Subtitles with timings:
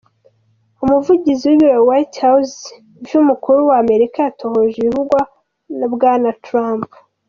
[0.83, 2.57] Umuguvugizi w'ibiro White House
[3.07, 5.19] vy'umukuru wa Amerika, yatohoje ibivugwa
[5.79, 6.89] na bwana Trump.